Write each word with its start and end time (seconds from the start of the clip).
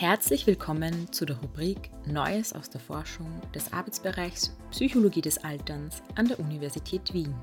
Herzlich 0.00 0.46
willkommen 0.46 1.12
zu 1.12 1.26
der 1.26 1.36
Rubrik 1.36 1.90
Neues 2.06 2.54
aus 2.54 2.70
der 2.70 2.80
Forschung 2.80 3.28
des 3.54 3.70
Arbeitsbereichs 3.70 4.56
Psychologie 4.70 5.20
des 5.20 5.36
Alterns 5.44 6.02
an 6.14 6.26
der 6.26 6.40
Universität 6.40 7.12
Wien. 7.12 7.34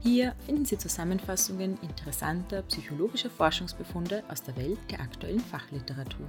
Hier 0.00 0.34
finden 0.44 0.66
Sie 0.66 0.76
Zusammenfassungen 0.76 1.78
interessanter 1.80 2.60
psychologischer 2.64 3.30
Forschungsbefunde 3.30 4.22
aus 4.28 4.42
der 4.42 4.54
Welt 4.58 4.78
der 4.90 5.00
aktuellen 5.00 5.40
Fachliteratur. 5.40 6.28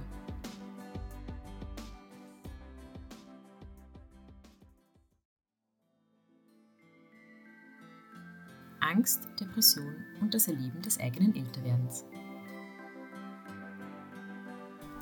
Angst, 8.80 9.28
Depression 9.38 9.94
und 10.22 10.32
das 10.32 10.48
Erleben 10.48 10.80
des 10.80 10.98
eigenen 10.98 11.36
Älterwerdens 11.36 12.06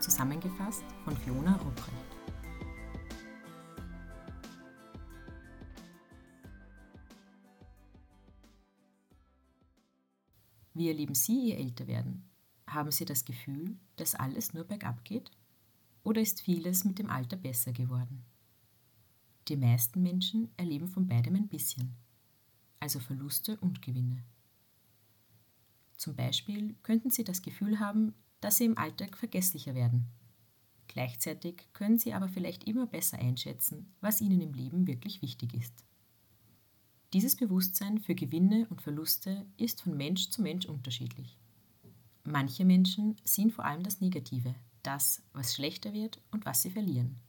zusammengefasst 0.00 0.84
von 1.04 1.16
Fiona 1.16 1.56
Rupprecht. 1.56 2.16
Wie 10.74 10.88
erleben 10.88 11.14
Sie 11.14 11.50
Ihr 11.50 11.58
Älterwerden? 11.58 12.24
Haben 12.66 12.90
Sie 12.90 13.04
das 13.04 13.24
Gefühl, 13.24 13.76
dass 13.96 14.14
alles 14.14 14.54
nur 14.54 14.64
bergab 14.64 15.04
geht? 15.04 15.30
Oder 16.02 16.22
ist 16.22 16.40
vieles 16.40 16.84
mit 16.84 16.98
dem 16.98 17.10
Alter 17.10 17.36
besser 17.36 17.72
geworden? 17.72 18.24
Die 19.48 19.56
meisten 19.56 20.02
Menschen 20.02 20.50
erleben 20.56 20.88
von 20.88 21.06
beidem 21.06 21.34
ein 21.34 21.48
bisschen, 21.48 21.96
also 22.78 23.00
Verluste 23.00 23.58
und 23.58 23.82
Gewinne. 23.82 24.24
Zum 25.96 26.14
Beispiel 26.14 26.76
könnten 26.82 27.10
Sie 27.10 27.24
das 27.24 27.42
Gefühl 27.42 27.78
haben, 27.78 28.14
dass 28.40 28.56
sie 28.56 28.64
im 28.64 28.78
Alltag 28.78 29.16
vergesslicher 29.16 29.74
werden. 29.74 30.06
Gleichzeitig 30.88 31.68
können 31.72 31.98
sie 31.98 32.12
aber 32.14 32.28
vielleicht 32.28 32.64
immer 32.64 32.86
besser 32.86 33.18
einschätzen, 33.18 33.92
was 34.00 34.20
ihnen 34.20 34.40
im 34.40 34.52
Leben 34.52 34.86
wirklich 34.86 35.22
wichtig 35.22 35.54
ist. 35.54 35.84
Dieses 37.12 37.36
Bewusstsein 37.36 37.98
für 37.98 38.14
Gewinne 38.14 38.66
und 38.70 38.82
Verluste 38.82 39.46
ist 39.56 39.82
von 39.82 39.96
Mensch 39.96 40.30
zu 40.30 40.42
Mensch 40.42 40.66
unterschiedlich. 40.66 41.38
Manche 42.24 42.64
Menschen 42.64 43.16
sehen 43.24 43.50
vor 43.50 43.64
allem 43.64 43.82
das 43.82 44.00
Negative, 44.00 44.54
das, 44.82 45.22
was 45.32 45.54
schlechter 45.54 45.92
wird 45.92 46.20
und 46.30 46.44
was 46.44 46.62
sie 46.62 46.70
verlieren. 46.70 47.20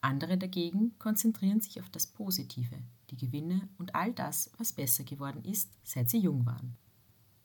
Andere 0.00 0.36
dagegen 0.36 0.98
konzentrieren 0.98 1.60
sich 1.60 1.80
auf 1.80 1.88
das 1.90 2.06
Positive, 2.06 2.76
die 3.10 3.16
Gewinne 3.16 3.68
und 3.78 3.94
all 3.94 4.12
das, 4.12 4.50
was 4.58 4.72
besser 4.72 5.04
geworden 5.04 5.44
ist, 5.44 5.70
seit 5.84 6.10
sie 6.10 6.18
jung 6.18 6.44
waren. 6.44 6.76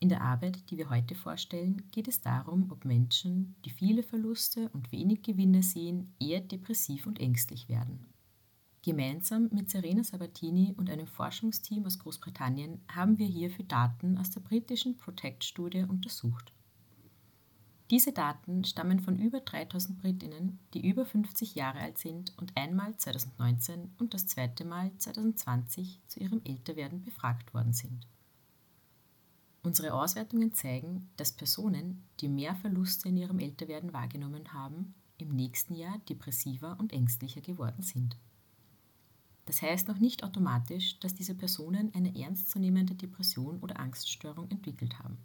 In 0.00 0.08
der 0.08 0.20
Arbeit, 0.20 0.70
die 0.70 0.78
wir 0.78 0.90
heute 0.90 1.16
vorstellen, 1.16 1.82
geht 1.90 2.06
es 2.06 2.20
darum, 2.20 2.70
ob 2.70 2.84
Menschen, 2.84 3.56
die 3.64 3.70
viele 3.70 4.04
Verluste 4.04 4.68
und 4.68 4.92
wenig 4.92 5.22
Gewinne 5.22 5.62
sehen, 5.62 6.14
eher 6.20 6.40
depressiv 6.40 7.06
und 7.06 7.18
ängstlich 7.18 7.68
werden. 7.68 8.06
Gemeinsam 8.82 9.48
mit 9.52 9.70
Serena 9.70 10.04
Sabatini 10.04 10.72
und 10.76 10.88
einem 10.88 11.08
Forschungsteam 11.08 11.84
aus 11.84 11.98
Großbritannien 11.98 12.80
haben 12.88 13.18
wir 13.18 13.26
hierfür 13.26 13.64
Daten 13.64 14.16
aus 14.18 14.30
der 14.30 14.40
britischen 14.40 14.96
Protect-Studie 14.96 15.82
untersucht. 15.82 16.52
Diese 17.90 18.12
Daten 18.12 18.64
stammen 18.64 19.00
von 19.00 19.18
über 19.18 19.40
3000 19.40 19.98
Britinnen, 19.98 20.60
die 20.74 20.86
über 20.86 21.06
50 21.06 21.56
Jahre 21.56 21.80
alt 21.80 21.98
sind 21.98 22.38
und 22.38 22.56
einmal 22.56 22.96
2019 22.96 23.94
und 23.98 24.14
das 24.14 24.26
zweite 24.26 24.64
Mal 24.64 24.92
2020 24.96 26.02
zu 26.06 26.20
ihrem 26.20 26.40
Älterwerden 26.44 27.02
befragt 27.02 27.52
worden 27.52 27.72
sind. 27.72 28.06
Unsere 29.62 29.92
Auswertungen 29.92 30.52
zeigen, 30.52 31.10
dass 31.16 31.32
Personen, 31.32 32.04
die 32.20 32.28
mehr 32.28 32.54
Verluste 32.54 33.08
in 33.08 33.16
ihrem 33.16 33.38
Älterwerden 33.38 33.92
wahrgenommen 33.92 34.52
haben, 34.52 34.94
im 35.18 35.28
nächsten 35.28 35.74
Jahr 35.74 35.98
depressiver 36.08 36.76
und 36.78 36.92
ängstlicher 36.92 37.40
geworden 37.40 37.82
sind. 37.82 38.16
Das 39.46 39.62
heißt 39.62 39.88
noch 39.88 39.98
nicht 39.98 40.24
automatisch, 40.24 41.00
dass 41.00 41.14
diese 41.14 41.34
Personen 41.34 41.92
eine 41.94 42.14
ernstzunehmende 42.14 42.94
Depression 42.94 43.58
oder 43.60 43.80
Angststörung 43.80 44.50
entwickelt 44.50 44.98
haben. 44.98 45.18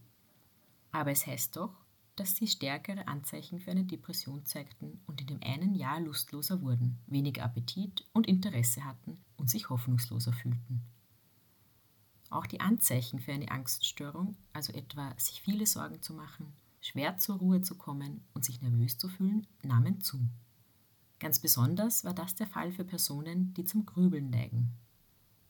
Aber 0.91 1.11
es 1.11 1.27
heißt 1.27 1.55
doch, 1.55 1.75
dass 2.15 2.35
sie 2.35 2.47
stärkere 2.47 3.07
Anzeichen 3.07 3.59
für 3.59 3.71
eine 3.71 3.83
Depression 3.83 4.45
zeigten 4.45 5.01
und 5.07 5.19
in 5.21 5.27
dem 5.27 5.39
einen 5.43 5.75
Jahr 5.75 5.99
lustloser 5.99 6.61
wurden, 6.61 6.99
weniger 7.07 7.43
Appetit 7.43 8.05
und 8.13 8.27
Interesse 8.27 8.85
hatten 8.85 9.17
und 9.35 9.49
sich 9.49 9.69
hoffnungsloser 9.69 10.31
fühlten. 10.31 10.81
Auch 12.33 12.47
die 12.47 12.61
Anzeichen 12.61 13.19
für 13.19 13.31
eine 13.31 13.51
Angststörung, 13.51 14.35
also 14.53 14.73
etwa 14.73 15.13
sich 15.19 15.43
viele 15.43 15.67
Sorgen 15.67 16.01
zu 16.01 16.15
machen, 16.15 16.51
schwer 16.81 17.17
zur 17.17 17.37
Ruhe 17.37 17.61
zu 17.61 17.75
kommen 17.75 18.23
und 18.33 18.43
sich 18.43 18.59
nervös 18.59 18.97
zu 18.97 19.07
fühlen, 19.07 19.45
nahmen 19.61 20.01
zu. 20.01 20.19
Ganz 21.19 21.37
besonders 21.37 22.03
war 22.03 22.15
das 22.15 22.33
der 22.33 22.47
Fall 22.47 22.71
für 22.71 22.85
Personen, 22.85 23.53
die 23.53 23.65
zum 23.65 23.85
Grübeln 23.85 24.31
neigen. 24.31 24.71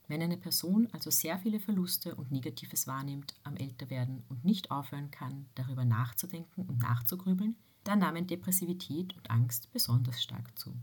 Wenn 0.09 0.21
eine 0.21 0.35
Person 0.35 0.89
also 0.91 1.09
sehr 1.09 1.39
viele 1.39 1.61
Verluste 1.61 2.15
und 2.15 2.31
Negatives 2.31 2.85
wahrnimmt 2.85 3.33
am 3.43 3.55
Älterwerden 3.55 4.25
und 4.27 4.43
nicht 4.43 4.69
aufhören 4.69 5.09
kann, 5.09 5.45
darüber 5.55 5.85
nachzudenken 5.85 6.63
und 6.63 6.79
nachzugrübeln, 6.79 7.55
dann 7.85 7.99
nahmen 7.99 8.27
Depressivität 8.27 9.15
und 9.15 9.31
Angst 9.31 9.71
besonders 9.71 10.21
stark 10.21 10.59
zu. 10.59 10.75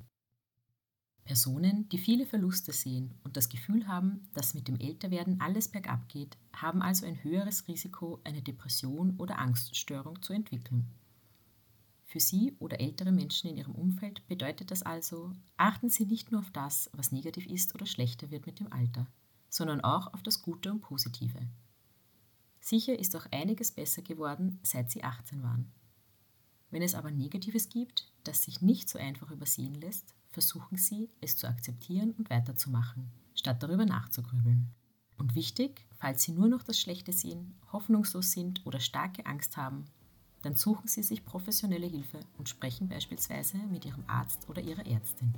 Personen, 1.30 1.88
die 1.91 1.98
viele 1.98 2.26
Verluste 2.26 2.72
sehen 2.72 3.14
und 3.22 3.36
das 3.36 3.48
Gefühl 3.48 3.86
haben, 3.86 4.26
dass 4.34 4.52
mit 4.52 4.66
dem 4.66 4.80
Älterwerden 4.80 5.41
alles 5.41 5.68
bergab 5.68 6.08
geht, 6.08 6.36
haben 6.52 6.82
also 6.82 7.06
ein 7.06 7.22
höheres 7.22 7.68
Risiko, 7.68 8.20
eine 8.24 8.42
Depression 8.42 9.14
oder 9.16 9.38
Angststörung 9.38 10.20
zu 10.22 10.32
entwickeln. 10.32 10.91
Für 12.04 12.18
Sie 12.18 12.56
oder 12.58 12.80
ältere 12.80 13.12
Menschen 13.12 13.48
in 13.48 13.58
Ihrem 13.58 13.76
Umfeld 13.76 14.26
bedeutet 14.26 14.72
das 14.72 14.82
also, 14.82 15.30
achten 15.56 15.88
Sie 15.88 16.04
nicht 16.04 16.32
nur 16.32 16.41
auf 16.41 16.50
das, 16.50 16.91
was 16.94 17.12
negativ 17.12 17.47
ist 17.47 17.76
oder 17.76 17.86
schlechter 17.86 18.32
wird 18.32 18.47
mit 18.47 18.58
dem 18.58 18.72
Alter, 18.72 19.06
sondern 19.48 19.82
auch 19.82 20.12
auf 20.12 20.24
das 20.24 20.42
Gute 20.42 20.72
und 20.72 20.80
Positive. 20.80 21.47
Sicher 22.58 22.98
ist 22.98 23.14
auch 23.14 23.26
einiges 23.30 23.70
besser 23.70 24.02
geworden, 24.02 24.58
seit 24.64 24.91
Sie 24.91 25.04
18 25.04 25.44
waren. 25.44 25.70
Wenn 26.72 26.82
es 26.82 26.97
aber 26.97 27.12
Negatives 27.12 27.68
gibt, 27.68 28.10
das 28.24 28.42
sich 28.42 28.62
nicht 28.62 28.88
so 28.88 28.98
einfach 28.98 29.30
übersehen 29.30 29.74
lässt, 29.74 30.12
versuchen 30.30 30.76
Sie, 30.76 31.10
es 31.20 31.36
zu 31.36 31.48
akzeptieren 31.48 32.12
und 32.12 32.30
weiterzumachen, 32.30 33.10
statt 33.34 33.62
darüber 33.62 33.84
nachzugrübeln. 33.84 34.68
Und 35.18 35.34
wichtig, 35.34 35.86
falls 35.98 36.22
Sie 36.22 36.32
nur 36.32 36.48
noch 36.48 36.62
das 36.62 36.78
Schlechte 36.78 37.12
sehen, 37.12 37.54
hoffnungslos 37.72 38.32
sind 38.32 38.64
oder 38.64 38.80
starke 38.80 39.26
Angst 39.26 39.56
haben, 39.56 39.84
dann 40.42 40.56
suchen 40.56 40.88
Sie 40.88 41.02
sich 41.02 41.24
professionelle 41.24 41.86
Hilfe 41.86 42.20
und 42.38 42.48
sprechen 42.48 42.88
beispielsweise 42.88 43.58
mit 43.58 43.84
Ihrem 43.84 44.04
Arzt 44.06 44.48
oder 44.48 44.62
Ihrer 44.62 44.86
Ärztin. 44.86 45.34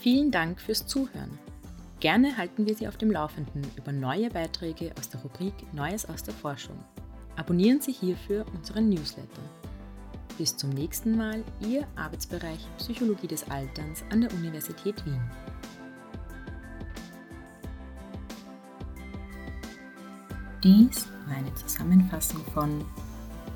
Vielen 0.00 0.30
Dank 0.30 0.60
fürs 0.60 0.86
Zuhören. 0.86 1.36
Gerne 2.06 2.36
halten 2.36 2.66
wir 2.66 2.76
Sie 2.76 2.86
auf 2.86 2.96
dem 2.96 3.10
Laufenden 3.10 3.66
über 3.76 3.90
neue 3.90 4.30
Beiträge 4.30 4.92
aus 4.96 5.08
der 5.08 5.20
Rubrik 5.22 5.52
Neues 5.72 6.08
aus 6.08 6.22
der 6.22 6.34
Forschung. 6.34 6.78
Abonnieren 7.34 7.80
Sie 7.80 7.90
hierfür 7.90 8.46
unseren 8.54 8.88
Newsletter. 8.90 9.42
Bis 10.38 10.56
zum 10.56 10.70
nächsten 10.70 11.16
Mal, 11.16 11.42
Ihr 11.58 11.84
Arbeitsbereich 11.96 12.60
Psychologie 12.78 13.26
des 13.26 13.50
Alterns 13.50 14.04
an 14.10 14.20
der 14.20 14.32
Universität 14.34 15.04
Wien. 15.04 15.20
Dies 20.62 21.08
war 21.26 21.38
eine 21.38 21.52
Zusammenfassung 21.54 22.44
von 22.54 22.84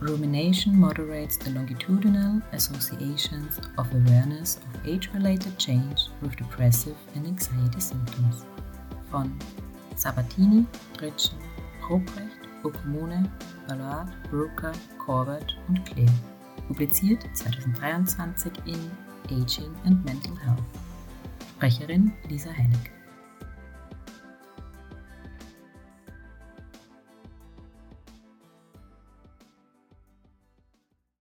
Rumination 0.01 0.75
moderates 0.75 1.37
the 1.37 1.51
longitudinal 1.51 2.41
associations 2.53 3.61
of 3.77 3.93
awareness 3.93 4.57
of 4.57 4.89
age-related 4.89 5.59
change 5.59 6.09
with 6.23 6.37
depressive 6.37 6.97
and 7.15 7.27
anxiety 7.27 7.81
symptoms 7.81 8.47
von 9.11 9.39
Sabatini, 9.97 10.65
Dritschen, 10.97 11.37
Ruprecht, 11.83 12.49
Okumone, 12.65 13.31
Ballard, 13.69 14.09
Brooker, 14.31 14.73
Corbett 14.97 15.53
und 15.69 15.85
Clay. 15.85 16.09
Publiziert 16.67 17.23
2023 17.35 18.53
in 18.65 18.91
Aging 19.31 19.75
and 19.85 20.03
Mental 20.07 20.35
Health. 20.37 20.65
Sprecherin 21.59 22.11
Lisa 22.31 22.51
Heineck. 22.51 23.00